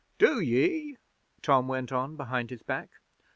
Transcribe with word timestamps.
'Do 0.17 0.39
ye?' 0.39 0.97
Tom 1.43 1.67
went 1.67 1.91
on 1.91 2.15
behind 2.15 2.49
his 2.49 2.63
back. 2.63 2.89